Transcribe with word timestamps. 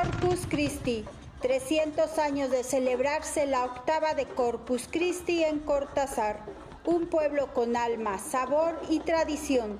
Corpus 0.00 0.46
Christi, 0.48 1.04
300 1.42 2.18
años 2.18 2.52
de 2.52 2.62
celebrarse 2.62 3.46
la 3.46 3.64
octava 3.64 4.14
de 4.14 4.26
Corpus 4.26 4.86
Christi 4.88 5.42
en 5.42 5.58
Cortázar, 5.58 6.44
un 6.84 7.08
pueblo 7.08 7.52
con 7.52 7.76
alma, 7.76 8.18
sabor 8.18 8.80
y 8.88 9.00
tradición. 9.00 9.76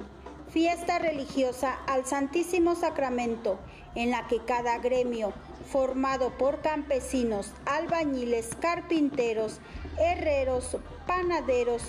Fiesta 0.50 0.98
religiosa 0.98 1.78
al 1.86 2.04
Santísimo 2.04 2.74
Sacramento, 2.74 3.60
en 3.94 4.10
la 4.10 4.26
que 4.26 4.40
cada 4.40 4.78
gremio, 4.78 5.32
formado 5.70 6.36
por 6.36 6.62
campesinos, 6.62 7.52
albañiles, 7.64 8.56
carpinteros, 8.60 9.60
herreros, 10.00 10.78
panaderos, 11.06 11.82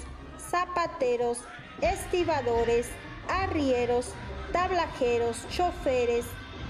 zapateros, 0.51 1.39
estibadores, 1.81 2.89
arrieros, 3.27 4.13
tablajeros, 4.51 5.47
choferes, 5.49 6.25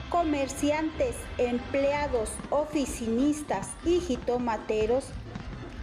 comerciantes, 0.10 1.16
empleados, 1.38 2.32
oficinistas 2.50 3.70
y 3.86 4.00
jitomateros, 4.00 5.06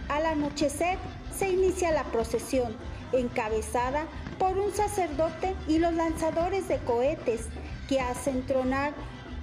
al 0.09 0.25
anochecer 0.25 0.97
se 1.35 1.49
inicia 1.49 1.91
la 1.91 2.03
procesión, 2.05 2.75
encabezada 3.11 4.05
por 4.37 4.57
un 4.57 4.73
sacerdote 4.73 5.55
y 5.67 5.79
los 5.79 5.93
lanzadores 5.93 6.67
de 6.67 6.77
cohetes 6.79 7.47
que 7.87 7.99
hacen 7.99 8.45
tronar 8.45 8.93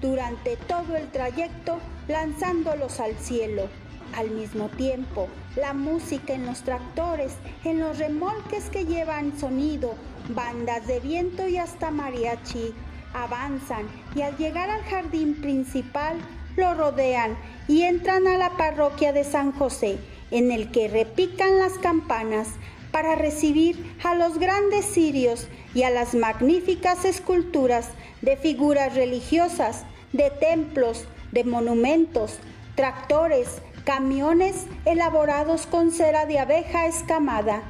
durante 0.01 0.56
todo 0.56 0.97
el 0.97 1.11
trayecto 1.11 1.78
lanzándolos 2.09 3.01
al 3.01 3.16
cielo. 3.16 3.69
Al 4.16 4.30
mismo 4.30 4.69
tiempo, 4.69 5.28
la 5.56 5.73
música 5.73 6.34
en 6.34 6.47
los 6.47 6.62
tractores, 6.62 7.34
en 7.64 7.80
los 7.80 7.98
remolques 7.98 8.70
que 8.70 8.84
llevan 8.84 9.39
sonido, 9.39 9.95
bandas 10.28 10.87
de 10.87 11.01
viento 11.01 11.48
y 11.48 11.56
hasta 11.56 11.91
mariachi, 11.91 12.75
avanzan 13.15 13.89
y 14.15 14.23
al 14.23 14.37
llegar 14.37 14.69
al 14.69 14.83
jardín 14.83 15.41
principal 15.41 16.19
lo 16.57 16.75
rodean 16.75 17.37
y 17.67 17.83
entran 17.83 18.27
a 18.27 18.37
la 18.37 18.51
parroquia 18.51 19.12
de 19.12 19.25
San 19.25 19.53
José, 19.53 19.98
en 20.31 20.53
el 20.53 20.71
que 20.71 20.89
repican 20.89 21.59
las 21.59 21.75
campanas 21.75 22.48
para 22.91 23.15
recibir 23.15 23.97
a 24.05 24.15
los 24.15 24.39
grandes 24.39 24.84
cirios 24.84 25.48
y 25.75 25.83
a 25.83 25.91
las 25.91 26.15
magníficas 26.15 27.05
esculturas 27.05 27.89
de 28.23 28.37
figuras 28.37 28.95
religiosas, 28.95 29.84
de 30.12 30.31
templos, 30.31 31.06
de 31.33 31.45
monumentos, 31.45 32.39
tractores, 32.77 33.61
camiones 33.84 34.67
elaborados 34.84 35.67
con 35.67 35.91
cera 35.91 36.27
de 36.27 36.39
abeja 36.39 36.87
escamada, 36.87 37.62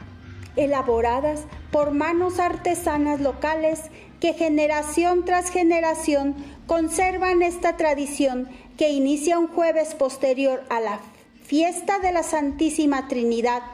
elaboradas 0.56 1.44
por 1.74 1.90
manos 1.90 2.38
artesanas 2.38 3.20
locales 3.20 3.80
que 4.20 4.32
generación 4.32 5.24
tras 5.24 5.50
generación 5.50 6.36
conservan 6.68 7.42
esta 7.42 7.76
tradición 7.76 8.48
que 8.78 8.90
inicia 8.90 9.40
un 9.40 9.48
jueves 9.48 9.96
posterior 9.96 10.62
a 10.70 10.78
la 10.78 11.00
fiesta 11.42 11.98
de 11.98 12.12
la 12.12 12.22
Santísima 12.22 13.08
Trinidad, 13.08 13.64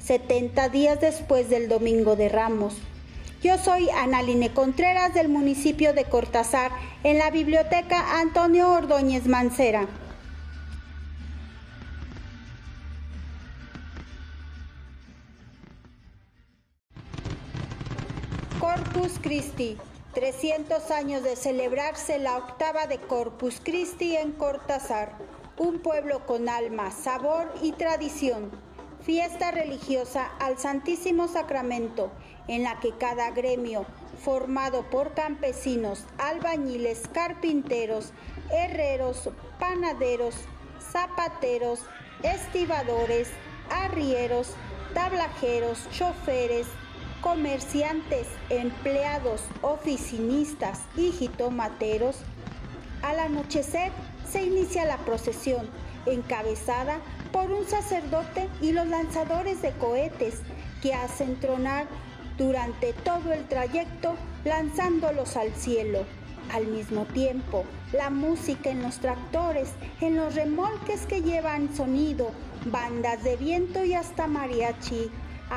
70 0.00 0.68
días 0.70 1.00
después 1.00 1.48
del 1.48 1.68
Domingo 1.68 2.16
de 2.16 2.28
Ramos. 2.28 2.74
Yo 3.40 3.56
soy 3.56 3.88
Analine 3.88 4.52
Contreras 4.52 5.14
del 5.14 5.28
municipio 5.28 5.92
de 5.92 6.06
Cortázar 6.06 6.72
en 7.04 7.18
la 7.18 7.30
Biblioteca 7.30 8.18
Antonio 8.18 8.68
Ordóñez 8.72 9.28
Mancera. 9.28 9.86
Corpus 18.64 19.18
Christi, 19.20 19.76
300 20.14 20.90
años 20.90 21.22
de 21.22 21.36
celebrarse 21.36 22.18
la 22.18 22.38
octava 22.38 22.86
de 22.86 22.96
Corpus 22.98 23.60
Christi 23.62 24.16
en 24.16 24.32
Cortázar, 24.32 25.18
un 25.58 25.80
pueblo 25.80 26.24
con 26.24 26.48
alma, 26.48 26.90
sabor 26.90 27.52
y 27.60 27.72
tradición. 27.72 28.50
Fiesta 29.02 29.50
religiosa 29.50 30.30
al 30.40 30.56
Santísimo 30.56 31.28
Sacramento, 31.28 32.10
en 32.48 32.62
la 32.62 32.80
que 32.80 32.92
cada 32.96 33.32
gremio, 33.32 33.84
formado 34.24 34.88
por 34.88 35.12
campesinos, 35.12 36.06
albañiles, 36.16 37.02
carpinteros, 37.12 38.14
herreros, 38.50 39.28
panaderos, 39.60 40.36
zapateros, 40.80 41.80
estibadores, 42.22 43.28
arrieros, 43.68 44.54
tablajeros, 44.94 45.86
choferes, 45.90 46.66
comerciantes, 47.24 48.26
empleados, 48.50 49.40
oficinistas 49.62 50.82
y 50.94 51.10
jitomateros, 51.10 52.16
al 53.02 53.18
anochecer 53.18 53.92
se 54.30 54.42
inicia 54.44 54.84
la 54.84 54.98
procesión, 54.98 55.66
encabezada 56.04 56.98
por 57.32 57.50
un 57.50 57.66
sacerdote 57.66 58.46
y 58.60 58.72
los 58.72 58.86
lanzadores 58.86 59.62
de 59.62 59.72
cohetes 59.72 60.42
que 60.82 60.92
hacen 60.92 61.40
tronar 61.40 61.86
durante 62.36 62.92
todo 62.92 63.32
el 63.32 63.48
trayecto 63.48 64.16
lanzándolos 64.44 65.38
al 65.38 65.50
cielo. 65.54 66.04
Al 66.52 66.66
mismo 66.66 67.06
tiempo, 67.06 67.64
la 67.94 68.10
música 68.10 68.68
en 68.68 68.82
los 68.82 68.98
tractores, 68.98 69.70
en 70.02 70.16
los 70.16 70.34
remolques 70.34 71.06
que 71.06 71.22
llevan 71.22 71.74
sonido, 71.74 72.32
bandas 72.66 73.24
de 73.24 73.38
viento 73.38 73.82
y 73.82 73.94
hasta 73.94 74.26
mariachi, 74.26 75.10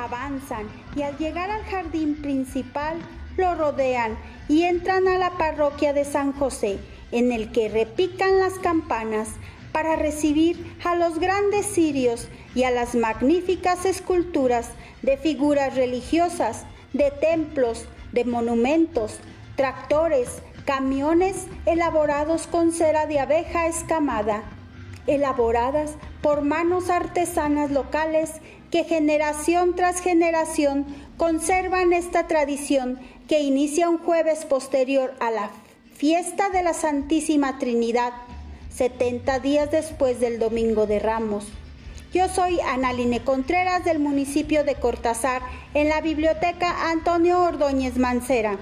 avanzan 0.04 0.68
y 0.96 1.02
al 1.02 1.16
llegar 1.18 1.50
al 1.50 1.64
jardín 1.64 2.20
principal 2.22 2.96
lo 3.36 3.54
rodean 3.54 4.18
y 4.48 4.64
entran 4.64 5.08
a 5.08 5.18
la 5.18 5.30
parroquia 5.32 5.92
de 5.92 6.04
San 6.04 6.32
José, 6.32 6.78
en 7.12 7.32
el 7.32 7.52
que 7.52 7.68
repican 7.68 8.38
las 8.38 8.54
campanas 8.54 9.28
para 9.72 9.96
recibir 9.96 10.76
a 10.84 10.96
los 10.96 11.18
grandes 11.18 11.66
cirios 11.66 12.28
y 12.54 12.64
a 12.64 12.70
las 12.70 12.94
magníficas 12.94 13.84
esculturas 13.84 14.70
de 15.02 15.16
figuras 15.16 15.76
religiosas, 15.76 16.64
de 16.92 17.10
templos, 17.10 17.86
de 18.12 18.24
monumentos, 18.24 19.20
tractores, 19.56 20.42
camiones 20.64 21.46
elaborados 21.66 22.46
con 22.46 22.72
cera 22.72 23.06
de 23.06 23.20
abeja 23.20 23.68
escamada, 23.68 24.42
elaboradas 25.06 25.94
por 26.20 26.42
manos 26.42 26.90
artesanas 26.90 27.70
locales 27.70 28.32
que 28.70 28.84
generación 28.84 29.74
tras 29.74 30.00
generación 30.00 30.86
conservan 31.16 31.92
esta 31.92 32.26
tradición 32.26 32.98
que 33.28 33.40
inicia 33.40 33.88
un 33.88 33.98
jueves 33.98 34.44
posterior 34.44 35.14
a 35.20 35.30
la 35.30 35.50
fiesta 35.94 36.50
de 36.50 36.62
la 36.62 36.74
Santísima 36.74 37.58
Trinidad, 37.58 38.12
70 38.70 39.40
días 39.40 39.70
después 39.70 40.20
del 40.20 40.38
Domingo 40.38 40.86
de 40.86 40.98
Ramos. 40.98 41.46
Yo 42.12 42.28
soy 42.28 42.58
Analine 42.60 43.22
Contreras 43.22 43.84
del 43.84 43.98
municipio 43.98 44.64
de 44.64 44.76
Cortázar 44.76 45.42
en 45.74 45.88
la 45.88 46.00
Biblioteca 46.00 46.90
Antonio 46.90 47.42
Ordóñez 47.42 47.96
Mancera. 47.96 48.58